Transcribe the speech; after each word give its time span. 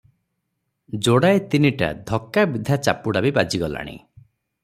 ଯୋଡ଼ାଏ 1.07 1.35
ତିନିଟା 1.51 1.91
ଧକା 2.11 2.47
ବିଧା 2.55 2.79
ଚାପୁଡ଼ା 2.87 3.23
ବି 3.27 3.35
ବାଜିଗଲାଣି। 3.39 3.97